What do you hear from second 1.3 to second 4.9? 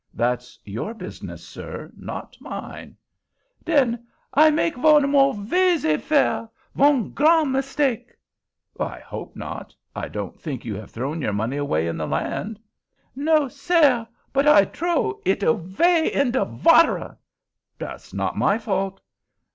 sir, not mine." "Den I make